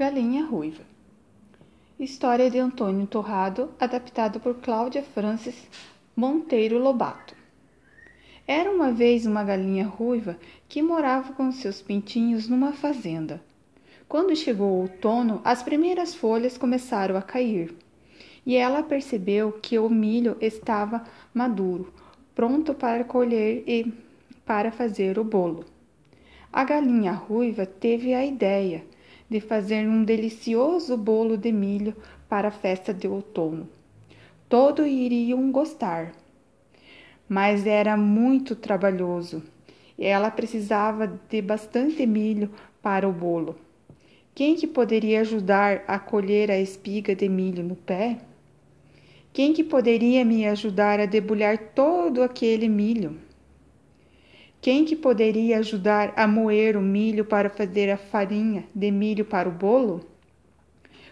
[0.00, 0.82] Galinha Ruiva
[1.98, 5.68] História de Antônio Torrado, adaptado por Cláudia Francis
[6.16, 7.36] Monteiro Lobato.
[8.46, 13.42] Era uma vez uma galinha ruiva que morava com seus pintinhos numa fazenda.
[14.08, 17.76] Quando chegou o outono, as primeiras folhas começaram a cair
[18.46, 21.04] e ela percebeu que o milho estava
[21.34, 21.92] maduro,
[22.34, 23.92] pronto para colher e
[24.46, 25.66] para fazer o bolo.
[26.50, 28.82] A galinha ruiva teve a ideia
[29.30, 31.96] de fazer um delicioso bolo de milho
[32.28, 33.68] para a festa de outono.
[34.48, 36.12] Todos iriam gostar,
[37.28, 39.40] mas era muito trabalhoso
[39.96, 42.50] e ela precisava de bastante milho
[42.82, 43.54] para o bolo.
[44.34, 48.18] Quem que poderia ajudar a colher a espiga de milho no pé?
[49.32, 53.29] Quem que poderia me ajudar a debulhar todo aquele milho?
[54.60, 59.48] Quem que poderia ajudar a moer o milho para fazer a farinha de milho para
[59.48, 60.04] o bolo?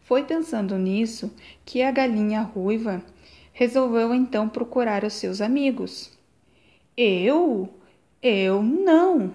[0.00, 1.30] Foi pensando nisso
[1.62, 3.04] que a galinha ruiva
[3.52, 6.10] resolveu então procurar os seus amigos.
[6.96, 7.68] Eu?
[8.22, 9.34] Eu não,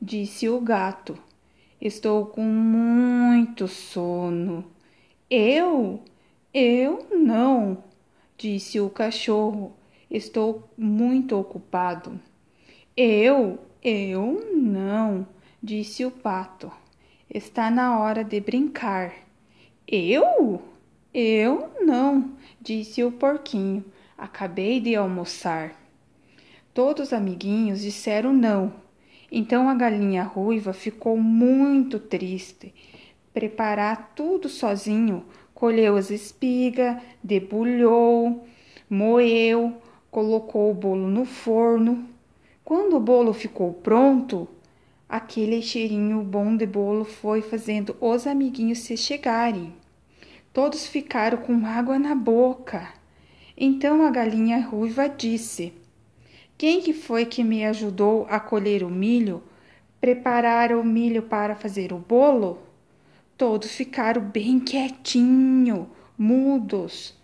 [0.00, 1.16] disse o gato.
[1.80, 4.70] Estou com muito sono.
[5.30, 6.02] Eu?
[6.52, 7.84] Eu não,
[8.36, 9.72] disse o cachorro.
[10.10, 12.20] Estou muito ocupado.
[12.98, 15.26] Eu, eu não,
[15.62, 16.72] disse o pato.
[17.28, 19.12] Está na hora de brincar.
[19.86, 20.62] Eu?
[21.12, 23.84] Eu não, disse o porquinho.
[24.16, 25.74] Acabei de almoçar.
[26.72, 28.72] Todos os amiguinhos disseram não.
[29.30, 32.72] Então a galinha ruiva ficou muito triste.
[33.34, 38.46] Preparar tudo sozinho, colheu as espigas, debulhou,
[38.88, 42.15] moeu, colocou o bolo no forno,
[42.66, 44.48] quando o bolo ficou pronto,
[45.08, 49.72] aquele cheirinho bom de bolo foi fazendo os amiguinhos se chegarem.
[50.52, 52.92] Todos ficaram com água na boca.
[53.56, 55.72] Então a galinha ruiva disse:
[56.58, 59.44] Quem que foi que me ajudou a colher o milho,
[60.00, 62.58] preparar o milho para fazer o bolo?
[63.38, 65.88] Todos ficaram bem quietinho,
[66.18, 67.14] mudos.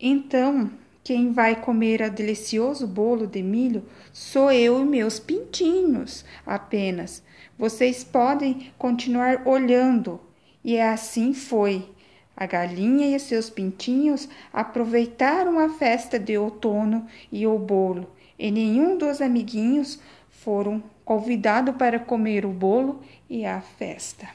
[0.00, 0.68] Então
[1.08, 3.82] quem vai comer o delicioso bolo de milho
[4.12, 7.22] sou eu e meus pintinhos apenas.
[7.58, 10.20] Vocês podem continuar olhando.
[10.62, 11.88] E assim foi.
[12.36, 18.98] A galinha e seus pintinhos aproveitaram a festa de outono e o bolo, e nenhum
[18.98, 19.98] dos amiguinhos
[20.28, 24.28] foram convidados para comer o bolo e a festa.